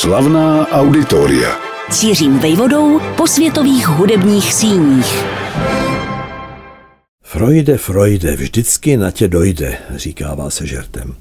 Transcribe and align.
Slavná 0.00 0.68
auditoria. 0.68 1.56
Cířím 1.90 2.38
vejvodou 2.38 3.00
po 3.16 3.26
světových 3.26 3.88
hudebních 3.88 4.54
síních. 4.54 5.24
Freude, 7.22 7.78
Freude, 7.78 8.36
vždycky 8.36 8.96
na 8.96 9.10
tě 9.10 9.28
dojde, 9.28 9.78
říkává 9.94 10.50
se 10.50 10.66
žertem. 10.66 11.14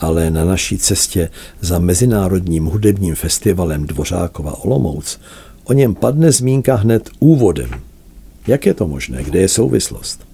Ale 0.00 0.30
na 0.30 0.44
naší 0.44 0.78
cestě 0.78 1.30
za 1.60 1.78
Mezinárodním 1.78 2.64
hudebním 2.64 3.14
festivalem 3.14 3.86
Dvořákova 3.86 4.64
Olomouc 4.64 5.20
o 5.64 5.72
něm 5.72 5.94
padne 5.94 6.32
zmínka 6.32 6.74
hned 6.74 7.10
úvodem. 7.18 7.70
Jak 8.46 8.66
je 8.66 8.74
to 8.74 8.88
možné? 8.88 9.24
Kde 9.24 9.40
je 9.40 9.48
souvislost? 9.48 10.29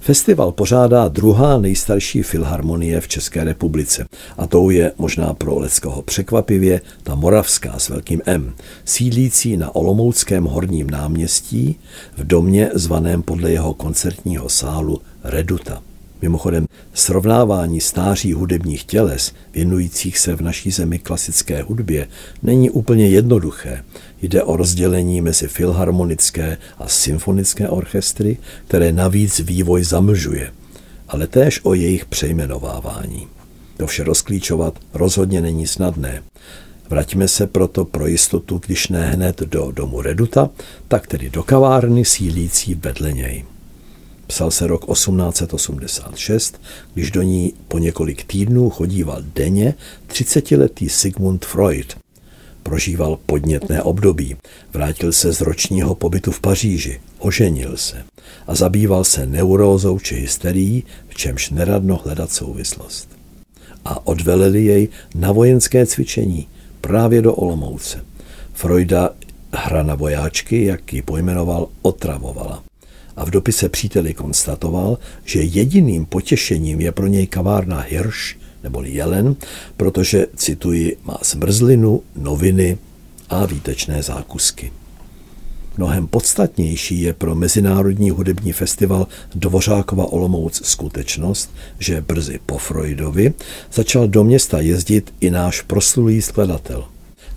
Festival 0.00 0.52
pořádá 0.52 1.08
druhá 1.08 1.58
nejstarší 1.58 2.22
filharmonie 2.22 3.00
v 3.00 3.08
České 3.08 3.44
republice 3.44 4.06
a 4.38 4.46
tou 4.46 4.70
je 4.70 4.92
možná 4.98 5.34
pro 5.34 5.58
Leckoho 5.58 6.02
překvapivě 6.02 6.80
ta 7.02 7.14
moravská 7.14 7.78
s 7.78 7.88
velkým 7.88 8.20
M, 8.26 8.54
sídlící 8.84 9.56
na 9.56 9.74
Olomouckém 9.74 10.44
horním 10.44 10.90
náměstí 10.90 11.78
v 12.16 12.26
domě 12.26 12.70
zvaném 12.74 13.22
podle 13.22 13.50
jeho 13.50 13.74
koncertního 13.74 14.48
sálu 14.48 15.00
Reduta. 15.24 15.82
Mimochodem, 16.22 16.66
srovnávání 16.94 17.80
stáří 17.80 18.32
hudebních 18.32 18.84
těles 18.84 19.32
věnujících 19.54 20.18
se 20.18 20.36
v 20.36 20.40
naší 20.40 20.70
zemi 20.70 20.98
klasické 20.98 21.62
hudbě 21.62 22.08
není 22.42 22.70
úplně 22.70 23.08
jednoduché. 23.08 23.84
Jde 24.22 24.42
o 24.42 24.56
rozdělení 24.56 25.20
mezi 25.20 25.48
filharmonické 25.48 26.58
a 26.78 26.88
symfonické 26.88 27.68
orchestry, 27.68 28.36
které 28.66 28.92
navíc 28.92 29.40
vývoj 29.40 29.84
zamlžuje, 29.84 30.52
ale 31.08 31.26
též 31.26 31.60
o 31.62 31.74
jejich 31.74 32.04
přejmenovávání. 32.04 33.26
To 33.76 33.86
vše 33.86 34.04
rozklíčovat 34.04 34.78
rozhodně 34.94 35.40
není 35.40 35.66
snadné. 35.66 36.22
Vraťme 36.90 37.28
se 37.28 37.46
proto 37.46 37.84
pro 37.84 38.06
jistotu, 38.06 38.60
když 38.66 38.88
ne 38.88 39.10
hned 39.10 39.40
do 39.40 39.72
domu 39.72 40.02
Reduta, 40.02 40.50
tak 40.88 41.06
tedy 41.06 41.30
do 41.30 41.42
kavárny 41.42 42.04
sílící 42.04 42.74
vedle 42.74 43.12
něj. 43.12 43.44
Psal 44.32 44.50
se 44.50 44.66
rok 44.66 44.86
1886, 44.92 46.60
když 46.94 47.10
do 47.10 47.22
ní 47.22 47.52
po 47.68 47.78
několik 47.78 48.24
týdnů 48.24 48.70
chodíval 48.70 49.22
denně 49.34 49.74
30-letý 50.08 50.88
Sigmund 50.88 51.44
Freud. 51.44 51.96
Prožíval 52.62 53.18
podnětné 53.26 53.82
období, 53.82 54.36
vrátil 54.72 55.12
se 55.12 55.32
z 55.32 55.40
ročního 55.40 55.94
pobytu 55.94 56.32
v 56.32 56.40
Paříži, 56.40 57.00
oženil 57.18 57.76
se 57.76 58.04
a 58.46 58.54
zabýval 58.54 59.04
se 59.04 59.26
neurózou 59.26 59.98
či 59.98 60.14
hysterií, 60.14 60.84
v 61.08 61.14
čemž 61.14 61.50
neradno 61.50 62.00
hledat 62.04 62.32
souvislost. 62.32 63.08
A 63.84 64.06
odveleli 64.06 64.64
jej 64.64 64.88
na 65.14 65.32
vojenské 65.32 65.86
cvičení 65.86 66.48
právě 66.80 67.22
do 67.22 67.34
Olomouce. 67.34 68.04
Freuda 68.52 69.10
hra 69.52 69.82
na 69.82 69.94
vojáčky, 69.94 70.64
jak 70.64 70.92
ji 70.92 71.02
pojmenoval, 71.02 71.68
otravovala 71.82 72.62
a 73.16 73.24
v 73.24 73.30
dopise 73.30 73.68
příteli 73.68 74.14
konstatoval, 74.14 74.98
že 75.24 75.42
jediným 75.42 76.06
potěšením 76.06 76.80
je 76.80 76.92
pro 76.92 77.06
něj 77.06 77.26
kavárna 77.26 77.80
Hirsch 77.80 78.42
neboli 78.62 78.90
jelen, 78.90 79.36
protože, 79.76 80.26
cituji, 80.36 80.96
má 81.04 81.18
zmrzlinu, 81.22 82.02
noviny 82.16 82.78
a 83.28 83.46
výtečné 83.46 84.02
zákusky. 84.02 84.72
Mnohem 85.78 86.06
podstatnější 86.06 87.00
je 87.00 87.12
pro 87.12 87.34
Mezinárodní 87.34 88.10
hudební 88.10 88.52
festival 88.52 89.06
Dvořákova 89.34 90.12
Olomouc 90.12 90.66
skutečnost, 90.66 91.54
že 91.78 92.00
brzy 92.00 92.40
po 92.46 92.58
Freudovi 92.58 93.32
začal 93.72 94.08
do 94.08 94.24
města 94.24 94.60
jezdit 94.60 95.14
i 95.20 95.30
náš 95.30 95.60
proslulý 95.60 96.22
skladatel. 96.22 96.84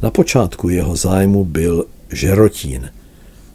Na 0.01 0.11
počátku 0.11 0.69
jeho 0.69 0.95
zájmu 0.95 1.45
byl 1.45 1.85
Žerotín– 2.11 2.89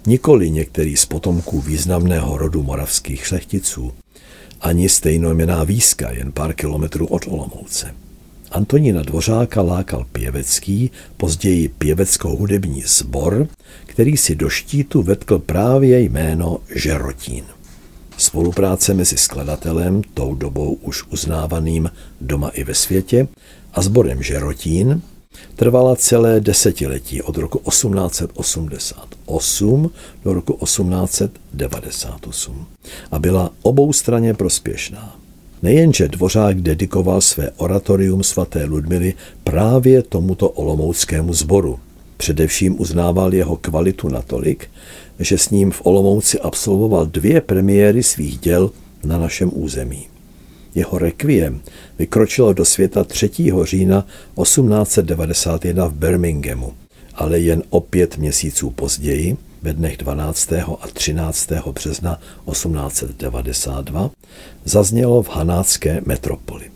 nikoli 0.06 0.50
některý 0.50 0.96
z 0.96 1.06
potomků 1.06 1.60
významného 1.60 2.38
rodu 2.38 2.62
moravských 2.62 3.26
šlechticů, 3.26 3.92
ani 4.60 4.88
stejnojmená 4.88 5.64
výska 5.64 6.10
jen 6.10 6.32
pár 6.32 6.54
kilometrů 6.54 7.06
od 7.06 7.26
Olomouce. 7.28 7.94
Antonína 8.50 9.02
Dvořáka 9.02 9.62
lákal 9.62 10.06
pěvecký, 10.12 10.90
později 11.16 11.68
pěvecko-hudební 11.68 12.82
sbor, 12.86 13.48
který 13.86 14.16
si 14.16 14.34
do 14.34 14.48
štítu 14.48 15.02
vetkl 15.02 15.38
právě 15.38 16.00
jméno 16.00 16.58
Žerotín. 16.74 17.44
Spolupráce 18.16 18.94
mezi 18.94 19.16
skladatelem, 19.16 20.02
tou 20.14 20.34
dobou 20.34 20.72
už 20.72 21.04
uznávaným 21.10 21.90
doma 22.20 22.48
i 22.48 22.64
ve 22.64 22.74
světě, 22.74 23.28
a 23.74 23.82
sborem 23.82 24.22
Žerotín 24.22 25.02
Trvala 25.60 25.96
celé 25.96 26.40
desetiletí 26.40 27.22
od 27.22 27.36
roku 27.36 27.58
1888 27.58 29.90
do 30.24 30.34
roku 30.34 30.58
1898 30.64 32.66
a 33.10 33.18
byla 33.18 33.50
oboustranně 33.62 34.34
prospěšná. 34.34 35.16
Nejenže 35.62 36.08
Dvořák 36.08 36.60
dedikoval 36.60 37.20
své 37.20 37.50
oratorium 37.56 38.22
svaté 38.22 38.64
Ludmily 38.64 39.14
právě 39.44 40.02
tomuto 40.02 40.50
olomouckému 40.50 41.34
sboru. 41.34 41.78
Především 42.16 42.80
uznával 42.80 43.34
jeho 43.34 43.56
kvalitu 43.56 44.08
natolik, 44.08 44.70
že 45.18 45.38
s 45.38 45.50
ním 45.50 45.70
v 45.70 45.80
Olomouci 45.84 46.40
absolvoval 46.40 47.06
dvě 47.06 47.40
premiéry 47.40 48.02
svých 48.02 48.38
děl 48.38 48.70
na 49.04 49.18
našem 49.18 49.50
území. 49.54 50.09
Jeho 50.74 50.98
rekviem 50.98 51.60
vykročilo 51.98 52.52
do 52.52 52.64
světa 52.64 53.04
3. 53.04 53.30
října 53.62 54.06
1891 54.42 55.86
v 55.86 55.94
Birminghamu, 55.94 56.72
ale 57.14 57.38
jen 57.38 57.62
o 57.70 57.80
pět 57.80 58.18
měsíců 58.18 58.70
později, 58.70 59.36
ve 59.62 59.72
dnech 59.72 59.96
12. 59.96 60.52
a 60.52 60.86
13. 60.92 61.52
března 61.72 62.20
1892, 62.50 64.10
zaznělo 64.64 65.22
v 65.22 65.28
hanácké 65.28 66.00
metropoli. 66.06 66.70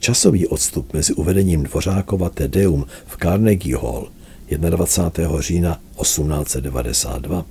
Časový 0.00 0.46
odstup 0.46 0.92
mezi 0.92 1.12
uvedením 1.12 1.62
Dvořákova 1.62 2.30
Tedeum 2.30 2.86
v 3.06 3.16
Carnegie 3.16 3.76
Hall 3.76 4.08
21. 4.50 5.40
října 5.40 5.80
1892 6.00 7.44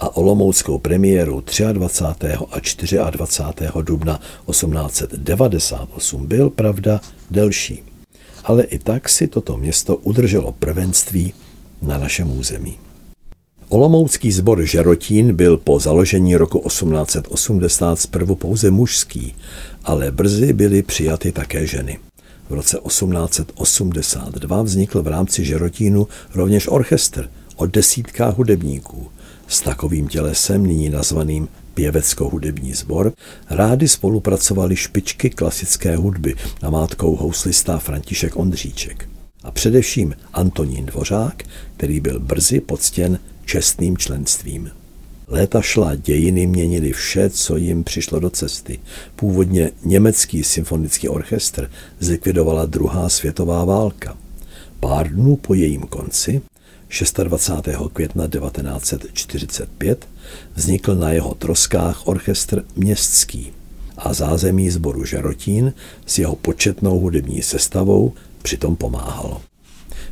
a 0.00 0.16
olomouckou 0.16 0.78
premiéru 0.78 1.44
23. 1.72 2.98
a 2.98 3.10
24. 3.10 3.72
dubna 3.82 4.20
1898 4.50 6.26
byl, 6.26 6.50
pravda, 6.50 7.00
delší. 7.30 7.82
Ale 8.44 8.62
i 8.62 8.78
tak 8.78 9.08
si 9.08 9.26
toto 9.26 9.56
město 9.56 9.96
udrželo 9.96 10.52
prvenství 10.52 11.32
na 11.82 11.98
našem 11.98 12.38
území. 12.38 12.78
Olomoucký 13.68 14.32
sbor 14.32 14.62
Žerotín 14.62 15.34
byl 15.34 15.56
po 15.56 15.80
založení 15.80 16.36
roku 16.36 16.62
1880 16.66 18.00
zprvu 18.00 18.34
pouze 18.34 18.70
mužský, 18.70 19.34
ale 19.84 20.10
brzy 20.10 20.52
byly 20.52 20.82
přijaty 20.82 21.32
také 21.32 21.66
ženy. 21.66 21.98
V 22.48 22.52
roce 22.52 22.78
1882 22.86 24.62
vznikl 24.62 25.02
v 25.02 25.06
rámci 25.06 25.44
Žerotínu 25.44 26.08
rovněž 26.34 26.68
orchestr 26.68 27.30
o 27.56 27.66
desítkách 27.66 28.36
hudebníků. 28.36 29.08
S 29.48 29.60
takovým 29.60 30.08
tělesem, 30.08 30.66
nyní 30.66 30.90
nazvaným 30.90 31.48
pěvecko-hudební 31.74 32.74
sbor, 32.74 33.12
rády 33.50 33.88
spolupracovali 33.88 34.76
špičky 34.76 35.30
klasické 35.30 35.96
hudby, 35.96 36.34
namátkou 36.62 37.16
houslista 37.16 37.78
František 37.78 38.36
Ondříček. 38.36 39.08
A 39.42 39.50
především 39.50 40.14
Antonín 40.32 40.86
Dvořák, 40.86 41.42
který 41.76 42.00
byl 42.00 42.20
brzy 42.20 42.60
poctěn 42.60 43.18
čestným 43.44 43.96
členstvím. 43.96 44.70
Léta 45.28 45.62
šla, 45.62 45.94
dějiny 45.94 46.46
měnili 46.46 46.92
vše, 46.92 47.30
co 47.30 47.56
jim 47.56 47.84
přišlo 47.84 48.20
do 48.20 48.30
cesty. 48.30 48.78
Původně 49.16 49.70
německý 49.84 50.44
symfonický 50.44 51.08
orchestr 51.08 51.70
zlikvidovala 52.00 52.66
druhá 52.66 53.08
světová 53.08 53.64
válka. 53.64 54.16
Pár 54.80 55.08
dnů 55.08 55.36
po 55.36 55.54
jejím 55.54 55.82
konci 55.82 56.42
26. 56.88 57.68
května 57.92 58.28
1945 58.28 60.08
vznikl 60.54 60.94
na 60.94 61.12
jeho 61.12 61.34
troskách 61.34 62.06
orchestr 62.06 62.64
městský 62.76 63.52
a 63.96 64.12
zázemí 64.12 64.70
sboru 64.70 65.04
Žarotín 65.04 65.72
s 66.06 66.18
jeho 66.18 66.36
početnou 66.36 66.98
hudební 66.98 67.42
sestavou 67.42 68.12
přitom 68.42 68.76
pomáhalo. 68.76 69.42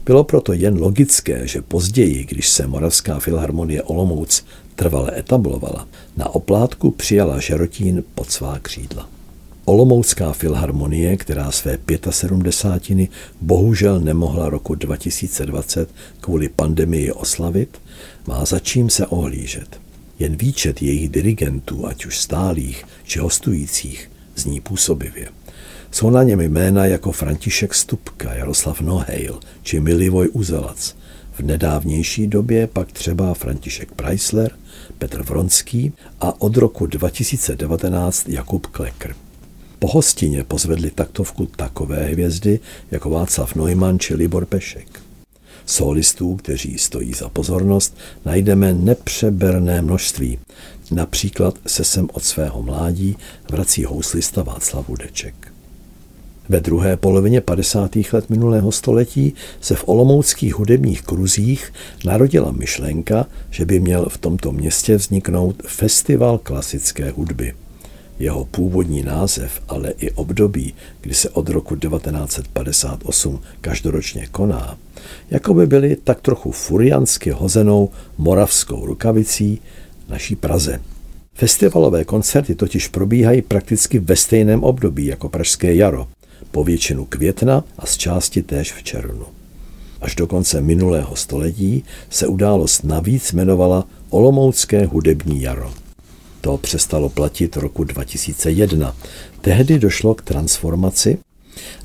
Bylo 0.05 0.25
proto 0.25 0.53
jen 0.53 0.81
logické, 0.81 1.47
že 1.47 1.63
později, 1.63 2.25
když 2.25 2.49
se 2.49 2.67
Moravská 2.67 3.19
filharmonie 3.19 3.83
Olomouc 3.83 4.45
trvale 4.75 5.19
etablovala, 5.19 5.89
na 6.17 6.35
oplátku 6.35 6.91
přijala 6.91 7.41
Žarotín 7.41 8.05
pod 8.15 8.31
svá 8.31 8.59
křídla. 8.59 9.14
Olomoucká 9.67 10.33
filharmonie, 10.33 11.17
která 11.17 11.51
své 11.51 11.79
75. 12.11 13.11
bohužel 13.41 14.01
nemohla 14.01 14.49
roku 14.49 14.75
2020 14.75 15.89
kvůli 16.21 16.49
pandemii 16.49 17.13
oslavit, 17.13 17.81
má 18.27 18.45
za 18.45 18.59
čím 18.59 18.91
se 18.91 19.07
ohlížet. 19.07 19.81
Jen 20.19 20.37
výčet 20.37 20.83
jejich 20.83 21.09
dirigentů, 21.09 21.87
ať 21.87 22.07
už 22.07 22.19
stálých 22.19 22.85
či 23.05 23.19
hostujících, 23.19 24.11
zní 24.37 24.61
působivě. 24.61 25.29
Jsou 25.91 26.11
na 26.11 26.23
něm 26.23 26.41
jména 26.41 26.87
jako 26.87 27.13
František 27.13 27.75
Stupka, 27.75 28.35
Jaroslav 28.35 28.81
Nohejl 28.81 29.41
či 29.63 29.81
Milivoj 29.81 30.29
Uzelac. 30.33 30.95
V 31.33 31.41
nedávnější 31.41 32.27
době 32.27 32.67
pak 32.67 32.93
třeba 32.93 33.35
František 33.35 33.93
Preisler, 33.93 34.51
Petr 34.99 35.23
Vronský 35.23 35.93
a 36.21 36.41
od 36.41 36.57
roku 36.57 36.87
2019 36.87 38.29
Jakub 38.29 38.67
Klekr. 38.67 39.15
Po 39.85 39.89
hostině 39.89 40.45
pozvedli 40.45 40.91
taktovku 40.91 41.47
takové 41.47 42.05
hvězdy 42.05 42.61
jako 42.91 43.11
Václav 43.11 43.55
Neumann 43.55 43.99
či 43.99 44.15
Libor 44.15 44.47
Pešek. 44.47 45.01
Solistů, 45.67 46.37
kteří 46.37 46.79
stojí 46.79 47.13
za 47.13 47.29
pozornost, 47.29 47.97
najdeme 48.25 48.75
nepřeberné 48.75 49.83
množství. 49.83 50.39
Například 50.91 51.59
se 51.67 51.85
sem 51.85 52.09
od 52.13 52.25
svého 52.25 52.63
mládí 52.63 53.17
vrací 53.51 53.85
houslista 53.85 54.43
Václav 54.43 54.89
Hudeček. 54.89 55.53
Ve 56.49 56.61
druhé 56.61 56.97
polovině 56.97 57.41
50. 57.41 57.97
let 58.13 58.31
minulého 58.31 58.73
století 58.73 59.35
se 59.61 59.75
v 59.75 59.89
olomouckých 59.89 60.55
hudebních 60.55 61.03
kruzích 61.03 61.73
narodila 62.05 62.53
myšlenka, 62.53 63.27
že 63.51 63.65
by 63.65 63.81
měl 63.81 64.07
v 64.09 64.19
tomto 64.19 64.53
městě 64.53 64.97
vzniknout 64.97 65.63
festival 65.67 66.39
klasické 66.39 67.11
hudby. 67.11 67.55
Jeho 68.25 68.45
původní 68.45 69.03
název, 69.03 69.61
ale 69.69 69.91
i 69.91 70.11
období, 70.11 70.75
kdy 71.01 71.15
se 71.15 71.31
od 71.31 71.49
roku 71.49 71.77
1958 71.77 73.41
každoročně 73.61 74.27
koná, 74.27 74.79
jako 75.31 75.55
by 75.55 75.67
byly 75.67 75.97
tak 76.05 76.21
trochu 76.21 76.51
furiansky 76.51 77.31
hozenou 77.31 77.91
moravskou 78.19 78.87
rukavicí 78.87 79.61
naší 80.09 80.37
Praze. 80.37 80.81
Festivalové 81.35 82.05
koncerty 82.05 82.55
totiž 82.55 82.89
probíhají 82.89 83.43
prakticky 83.43 83.99
ve 83.99 84.17
stejném 84.17 84.65
období 84.65 85.07
jako 85.07 85.29
Pražské 85.29 85.75
jaro, 85.75 86.09
po 86.51 86.65
většinu 86.65 87.05
května 87.05 87.65
a 87.79 87.87
z 87.87 87.97
části 87.97 88.43
též 88.43 88.73
v 88.73 88.83
červnu. 88.83 89.27
Až 90.01 90.15
do 90.15 90.27
konce 90.27 90.61
minulého 90.61 91.17
století 91.17 91.85
se 92.11 92.27
událost 92.27 92.85
navíc 92.85 93.33
jmenovala 93.33 93.85
Olomoucké 94.11 94.87
hudební 94.87 95.43
jaro. 95.43 95.84
To 96.45 96.57
přestalo 96.57 97.09
platit 97.09 97.57
roku 97.57 97.85
2001. 97.85 98.97
Tehdy 99.41 99.79
došlo 99.79 100.15
k 100.15 100.23
transformaci 100.23 101.19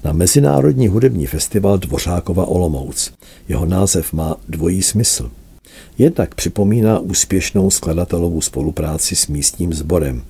na 0.03 0.13
Mezinárodní 0.13 0.87
hudební 0.87 1.25
festival 1.25 1.77
Dvořákova 1.77 2.45
Olomouc. 2.45 3.13
Jeho 3.47 3.65
název 3.65 4.13
má 4.13 4.35
dvojí 4.49 4.81
smysl. 4.81 5.31
Jednak 5.97 6.35
připomíná 6.35 6.99
úspěšnou 6.99 7.69
skladatelovou 7.69 8.41
spolupráci 8.41 9.15
s 9.15 9.27
místním 9.27 9.73
sborem, 9.73 10.23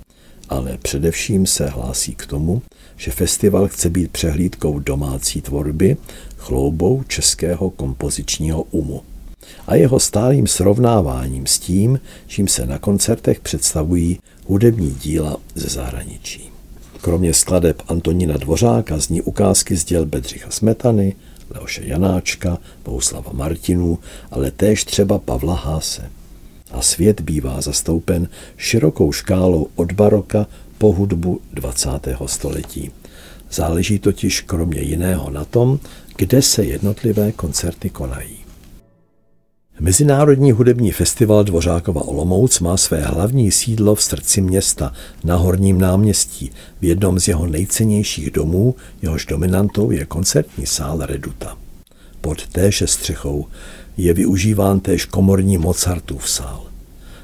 ale 0.50 0.78
především 0.82 1.46
se 1.46 1.68
hlásí 1.68 2.16
k 2.16 2.26
tomu, 2.26 2.62
že 2.98 3.12
festival 3.12 3.68
chce 3.68 3.90
být 3.90 4.12
přehlídkou 4.12 4.80
domácí 4.80 5.42
tvorby, 5.42 5.98
chloubou 6.38 7.04
českého 7.08 7.70
kompozičního 7.70 8.64
umu 8.64 9.02
a 9.68 9.76
jeho 9.76 10.00
stálým 10.00 10.48
srovnáváním 10.48 11.48
s 11.48 11.60
tím, 11.60 12.00
čím 12.28 12.48
se 12.48 12.66
na 12.66 12.80
koncertech 12.80 13.40
představují 13.40 14.20
hudební 14.46 14.92
díla 14.92 15.38
ze 15.56 15.68
zahraničí. 15.70 16.52
Kromě 17.02 17.34
skladeb 17.34 17.82
Antonína 17.88 18.38
Dvořáka 18.38 18.98
zní 18.98 19.22
ukázky 19.22 19.76
z 19.76 19.86
děl 19.86 20.06
Bedřicha 20.06 20.52
Smetany, 20.52 21.16
Leoše 21.50 21.82
Janáčka, 21.86 22.58
Bouslava 22.86 23.32
Martinů, 23.34 24.00
ale 24.32 24.52
též 24.52 24.86
třeba 24.86 25.20
Pavla 25.20 25.56
Háse. 25.56 26.10
A 26.72 26.82
svět 26.82 27.22
bývá 27.22 27.62
zastoupen 27.62 28.28
širokou 28.58 29.12
škálou 29.12 29.68
od 29.76 29.92
baroka 29.92 30.48
po 30.78 30.92
hudbu 30.92 31.42
20. 31.54 31.90
století. 32.26 32.92
Záleží 33.52 34.00
totiž 34.00 34.42
kromě 34.42 34.82
jiného 34.82 35.30
na 35.30 35.46
tom, 35.46 35.80
kde 36.16 36.42
se 36.42 36.66
jednotlivé 36.66 37.32
koncerty 37.32 37.90
konají. 37.90 38.39
Mezinárodní 39.82 40.52
hudební 40.52 40.92
festival 40.92 41.44
Dvořákova 41.44 42.02
Olomouc 42.02 42.60
má 42.60 42.78
své 42.78 43.02
hlavní 43.02 43.52
sídlo 43.52 43.96
v 43.96 44.04
srdci 44.04 44.42
města 44.42 44.94
na 45.24 45.36
Horním 45.36 45.82
náměstí 45.82 46.52
v 46.82 46.84
jednom 46.84 47.20
z 47.20 47.28
jeho 47.28 47.48
nejcennějších 47.48 48.32
domů, 48.32 48.76
jehož 49.02 49.26
dominantou 49.26 49.92
je 49.92 50.06
koncertní 50.06 50.66
sál 50.66 51.00
Reduta. 51.06 51.58
Pod 52.22 52.48
téže 52.48 52.88
střechou 52.88 53.46
je 53.98 54.14
využíván 54.14 54.80
též 54.80 55.06
komorní 55.06 55.58
Mozartův 55.58 56.30
sál. 56.30 56.64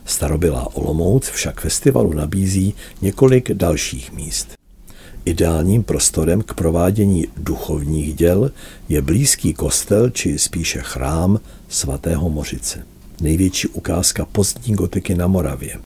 Starobylá 0.05 0.75
Olomouc 0.75 1.29
však 1.29 1.61
festivalu 1.61 2.13
nabízí 2.13 2.73
několik 3.01 3.51
dalších 3.51 4.11
míst. 4.11 4.64
Ideálním 5.25 5.83
prostorem 5.83 6.41
k 6.41 6.53
provádění 6.53 7.27
duchovních 7.37 8.15
děl 8.15 8.51
je 8.89 9.01
blízký 9.01 9.53
kostel 9.53 10.09
či 10.09 10.39
spíše 10.39 10.79
chrám 10.81 11.39
svatého 11.69 12.29
Mořice. 12.29 12.85
Největší 13.21 13.67
ukázka 13.67 14.25
pozdní 14.25 14.75
gotiky 14.75 15.15
na 15.15 15.27
Moravě 15.27 15.79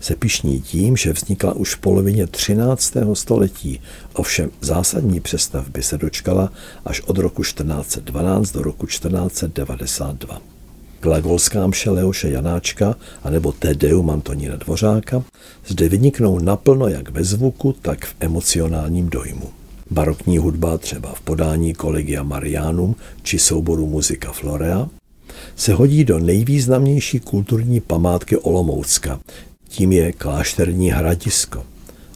se 0.00 0.16
pišní 0.16 0.60
tím, 0.60 0.96
že 0.96 1.12
vznikla 1.12 1.52
už 1.52 1.74
v 1.74 1.78
polovině 1.78 2.26
13. 2.26 2.96
století, 3.12 3.80
ovšem 4.12 4.50
zásadní 4.60 5.20
přestavby 5.20 5.82
se 5.82 5.98
dočkala 5.98 6.52
až 6.84 7.00
od 7.00 7.18
roku 7.18 7.42
1412 7.42 8.52
do 8.52 8.62
roku 8.62 8.86
1492 8.86 10.55
glagolská 11.06 11.66
mše 11.66 11.90
Leoše 11.90 12.30
Janáčka 12.30 12.96
anebo 13.22 13.52
Tedeum 13.52 14.10
Antonína 14.10 14.56
Dvořáka 14.56 15.22
zde 15.66 15.88
vyniknou 15.88 16.38
naplno 16.38 16.88
jak 16.88 17.10
ve 17.10 17.24
zvuku, 17.24 17.74
tak 17.82 18.04
v 18.04 18.14
emocionálním 18.20 19.08
dojmu. 19.08 19.48
Barokní 19.90 20.38
hudba 20.38 20.78
třeba 20.78 21.14
v 21.14 21.20
podání 21.20 21.74
Kolegia 21.74 22.22
Marianum 22.22 22.96
či 23.22 23.38
souboru 23.38 23.86
Muzika 23.86 24.32
Florea 24.32 24.88
se 25.56 25.74
hodí 25.74 26.04
do 26.04 26.18
nejvýznamnější 26.18 27.20
kulturní 27.20 27.80
památky 27.80 28.36
Olomoucka, 28.36 29.20
tím 29.68 29.92
je 29.92 30.12
klášterní 30.12 30.90
hradisko. 30.90 31.64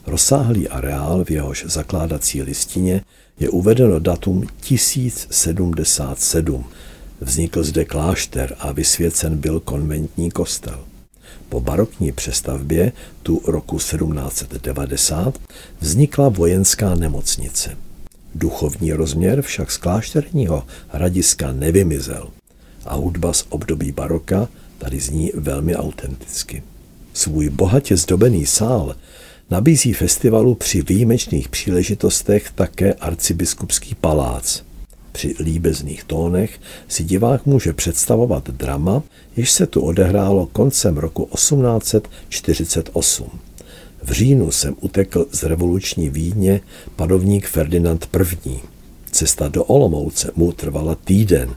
Rozsáhlý 0.07 0.69
areál, 0.69 1.25
v 1.25 1.31
jehož 1.31 1.65
zakládací 1.69 2.43
listině 2.43 3.03
je 3.41 3.51
uvedeno 3.51 3.99
datum 3.99 4.47
1077, 4.61 6.65
Vznikl 7.21 7.65
zde 7.65 7.85
klášter 7.85 8.57
a 8.59 8.73
vysvěcen 8.73 9.37
byl 9.37 9.61
konventní 9.61 10.31
kostel. 10.31 10.85
Po 11.49 11.61
barokní 11.61 12.13
přestavbě, 12.13 12.93
tu 13.23 13.43
roku 13.47 13.77
1790, 13.77 15.39
vznikla 15.81 16.29
vojenská 16.29 16.95
nemocnice. 16.95 17.77
Duchovní 18.35 18.93
rozměr 18.93 19.43
však 19.43 19.71
z 19.71 19.77
klášterního 19.77 20.67
hradiska 20.89 21.53
nevymizel 21.53 22.29
a 22.85 22.95
hudba 22.95 23.33
z 23.33 23.45
období 23.49 23.93
baroka 23.93 24.49
tady 24.79 25.01
zní 25.01 25.33
velmi 25.35 25.77
autenticky. 25.77 26.63
Svůj 27.13 27.49
bohatě 27.49 27.97
zdobený 27.97 28.47
sál 28.47 28.97
nabízí 29.51 29.93
festivalu 29.93 30.55
při 30.55 30.83
výjimečných 30.83 31.49
příležitostech 31.49 32.51
také 32.55 32.95
arcibiskupský 32.95 33.95
palác– 33.95 34.63
při 35.13 35.35
líbezných 35.41 36.05
tónech 36.05 36.61
si 36.89 37.05
divák 37.05 37.47
může 37.47 37.73
představovat 37.73 38.51
drama, 38.51 39.03
jež 39.37 39.51
se 39.51 39.67
tu 39.67 39.81
odehrálo 39.81 40.47
koncem 40.47 40.97
roku 40.97 41.29
1848. 41.35 43.29
V 44.03 44.13
říjnu 44.13 44.51
jsem 44.51 44.77
utekl 44.81 45.27
z 45.33 45.43
revoluční 45.43 46.09
Vídně 46.09 46.61
panovník 46.97 47.47
Ferdinand 47.47 48.09
I. 48.47 48.61
Cesta 49.11 49.49
do 49.49 49.65
Olomouce 49.65 50.33
mu 50.37 50.53
trvala 50.53 50.95
týden. 50.95 51.57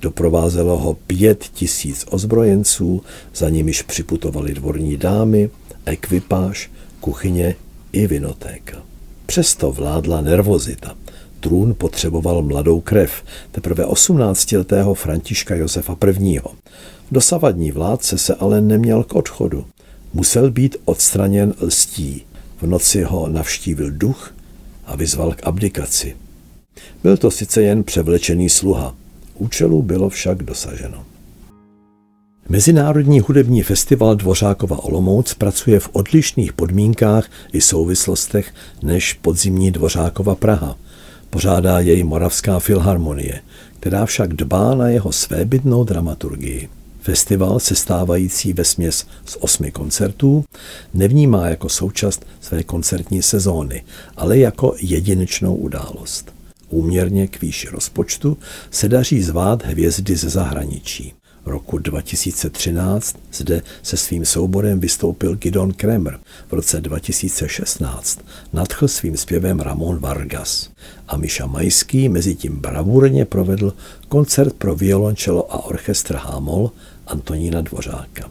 Doprovázelo 0.00 0.78
ho 0.78 0.94
pět 0.94 1.44
tisíc 1.54 2.06
ozbrojenců, 2.10 3.02
za 3.34 3.48
nimiž 3.48 3.82
připutovali 3.82 4.54
dvorní 4.54 4.96
dámy, 4.96 5.50
ekvipáž, 5.86 6.70
kuchyně 7.00 7.56
i 7.92 8.06
vinotéka. 8.06 8.82
Přesto 9.26 9.72
vládla 9.72 10.20
nervozita 10.20 10.96
trůn 11.42 11.74
potřeboval 11.78 12.42
mladou 12.42 12.80
krev, 12.80 13.22
teprve 13.50 13.84
18-letého 13.84 14.94
Františka 14.94 15.54
Josefa 15.54 15.96
I. 16.20 16.40
Dosavadní 17.10 17.72
vládce 17.72 18.18
se 18.18 18.34
ale 18.34 18.60
neměl 18.60 19.04
k 19.04 19.14
odchodu. 19.14 19.64
Musel 20.14 20.50
být 20.50 20.76
odstraněn 20.84 21.54
lstí. 21.60 22.22
V 22.60 22.66
noci 22.66 23.02
ho 23.02 23.28
navštívil 23.28 23.90
duch 23.90 24.34
a 24.84 24.96
vyzval 24.96 25.32
k 25.32 25.46
abdikaci. 25.46 26.16
Byl 27.02 27.16
to 27.16 27.30
sice 27.30 27.62
jen 27.62 27.84
převlečený 27.84 28.48
sluha, 28.48 28.94
účelu 29.34 29.82
bylo 29.82 30.08
však 30.08 30.42
dosaženo. 30.42 31.04
Mezinárodní 32.48 33.20
hudební 33.20 33.62
festival 33.62 34.16
Dvořákova 34.16 34.84
Olomouc 34.84 35.34
pracuje 35.34 35.80
v 35.80 35.88
odlišných 35.92 36.52
podmínkách 36.52 37.30
i 37.52 37.60
souvislostech 37.60 38.54
než 38.82 39.12
podzimní 39.12 39.70
Dvořákova 39.70 40.34
Praha– 40.34 40.76
Pořádá 41.32 41.80
jej 41.80 42.04
Moravská 42.04 42.58
filharmonie, 42.58 43.40
která 43.80 44.06
však 44.06 44.34
dbá 44.34 44.74
na 44.74 44.88
jeho 44.88 45.12
svébytnou 45.12 45.84
dramaturgii. 45.84 46.68
Festival, 47.00 47.60
sestávající 47.60 48.52
ve 48.52 48.64
směs 48.64 49.06
z 49.24 49.36
osmi 49.40 49.70
koncertů, 49.70 50.44
nevnímá 50.94 51.48
jako 51.48 51.68
součást 51.68 52.26
své 52.40 52.62
koncertní 52.62 53.22
sezóny, 53.22 53.84
ale 54.16 54.38
jako 54.38 54.74
jedinečnou 54.80 55.54
událost. 55.54 56.32
Úměrně 56.68 57.28
k 57.28 57.40
výši 57.40 57.68
rozpočtu 57.68 58.38
se 58.70 58.88
daří 58.88 59.22
zvát 59.22 59.64
hvězdy 59.64 60.16
ze 60.16 60.28
zahraničí. 60.28 61.12
Roku 61.46 61.78
2013 61.78 63.16
zde 63.32 63.62
se 63.82 63.96
svým 63.96 64.24
souborem 64.24 64.80
vystoupil 64.80 65.36
Gidon 65.36 65.72
Kremer. 65.72 66.20
V 66.48 66.52
roce 66.52 66.80
2016 66.80 68.20
nadchl 68.52 68.88
svým 68.88 69.16
zpěvem 69.16 69.60
Ramon 69.60 69.98
Vargas. 69.98 70.70
A 71.08 71.16
Miša 71.16 71.46
Majský 71.46 72.08
mezi 72.08 72.34
tím 72.34 72.56
bravurně 72.56 73.24
provedl 73.24 73.74
koncert 74.08 74.52
pro 74.52 74.74
violončelo 74.74 75.54
a 75.54 75.64
orchestr 75.64 76.14
Hámol 76.14 76.70
Antonína 77.06 77.60
Dvořáka. 77.60 78.30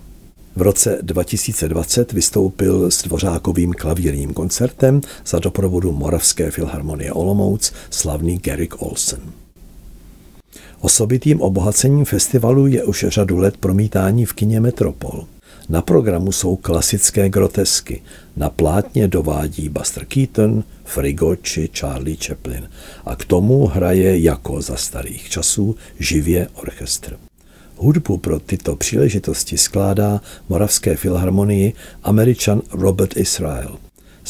V 0.56 0.62
roce 0.62 1.00
2020 1.02 2.14
vystoupil 2.14 2.92
s 2.92 3.04
dvořákovým 3.04 3.74
klavírním 3.74 4.34
koncertem 4.34 5.02
za 5.26 5.40
doprovodu 5.40 5.92
Moravské 5.92 6.52
filharmonie 6.52 7.14
Olomouc 7.14 7.74
slavný 7.90 8.38
Garrick 8.38 8.82
Olsen. 8.82 9.41
Osobitým 10.82 11.42
obohacením 11.42 12.06
festivalu 12.06 12.68
je 12.68 12.84
už 12.84 13.06
řadu 13.08 13.38
let 13.38 13.58
promítání 13.58 14.26
v 14.26 14.34
kině 14.34 14.60
Metropol. 14.60 15.26
Na 15.70 15.82
programu 15.82 16.32
jsou 16.32 16.56
klasické 16.56 17.30
grotesky. 17.30 18.02
Na 18.38 18.50
plátně 18.50 19.08
dovádí 19.08 19.70
Buster 19.70 20.06
Keaton, 20.06 20.64
Frigo 20.84 21.36
či 21.36 21.70
Charlie 21.80 22.18
Chaplin. 22.26 22.70
A 23.06 23.16
k 23.16 23.26
tomu 23.26 23.66
hraje 23.66 24.20
jako 24.20 24.62
za 24.62 24.76
starých 24.76 25.30
časů 25.30 25.76
živě 26.00 26.48
orchestr. 26.54 27.18
Hudbu 27.76 28.18
pro 28.18 28.40
tyto 28.40 28.76
příležitosti 28.76 29.58
skládá 29.58 30.22
Moravské 30.50 30.96
filharmonii 30.96 31.74
američan 32.04 32.62
Robert 32.72 33.18
Israel, 33.18 33.78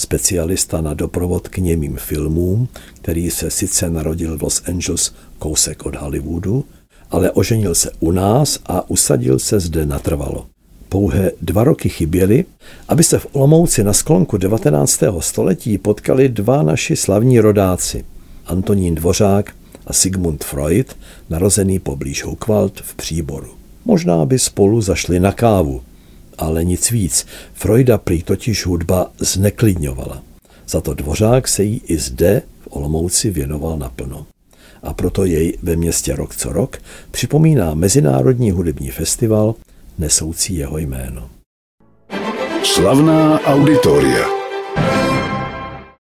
specialista 0.01 0.81
na 0.81 0.93
doprovod 0.93 1.47
k 1.47 1.57
němým 1.57 1.97
filmům, 1.97 2.67
který 2.93 3.31
se 3.31 3.51
sice 3.51 3.89
narodil 3.89 4.37
v 4.37 4.41
Los 4.41 4.61
Angeles 4.67 5.13
kousek 5.39 5.85
od 5.85 5.95
Hollywoodu, 5.95 6.65
ale 7.11 7.31
oženil 7.31 7.75
se 7.75 7.91
u 7.99 8.11
nás 8.11 8.59
a 8.65 8.89
usadil 8.89 9.39
se 9.39 9.59
zde 9.59 9.85
natrvalo. 9.85 10.45
Pouhé 10.89 11.31
dva 11.41 11.63
roky 11.63 11.89
chyběly, 11.89 12.45
aby 12.87 13.03
se 13.03 13.19
v 13.19 13.27
Olomouci 13.31 13.83
na 13.83 13.93
sklonku 13.93 14.37
19. 14.37 15.03
století 15.19 15.77
potkali 15.77 16.29
dva 16.29 16.63
naši 16.63 16.95
slavní 16.95 17.39
rodáci, 17.39 18.05
Antonín 18.45 18.95
Dvořák 18.95 19.55
a 19.87 19.93
Sigmund 19.93 20.43
Freud, 20.43 20.97
narozený 21.29 21.79
poblíž 21.79 22.23
Hukvald 22.23 22.81
v 22.81 22.95
Příboru. 22.95 23.47
Možná 23.85 24.25
by 24.25 24.39
spolu 24.39 24.81
zašli 24.81 25.19
na 25.19 25.31
kávu, 25.31 25.81
ale 26.41 26.63
nic 26.63 26.91
víc. 26.91 27.25
Freuda 27.53 27.97
prý 27.97 28.23
totiž 28.23 28.65
hudba 28.65 29.11
zneklidňovala. 29.17 30.23
Za 30.67 30.81
to 30.81 30.93
Dvořák 30.93 31.47
se 31.47 31.63
jí 31.63 31.81
i 31.85 31.97
zde 31.97 32.41
v 32.61 32.67
Olomouci 32.69 33.29
věnoval 33.29 33.77
naplno. 33.77 34.25
A 34.83 34.93
proto 34.93 35.25
jej 35.25 35.57
ve 35.61 35.75
městě 35.75 36.15
rok 36.15 36.35
co 36.35 36.53
rok 36.53 36.77
připomíná 37.11 37.73
Mezinárodní 37.73 38.51
hudební 38.51 38.89
festival 38.89 39.55
nesoucí 39.97 40.55
jeho 40.55 40.77
jméno. 40.77 41.29
Slavná 42.63 43.39
auditoria. 43.39 44.40